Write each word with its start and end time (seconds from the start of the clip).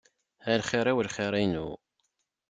A 0.51 0.53
lxir-iw 0.59 0.99
lxir-inu. 1.07 1.67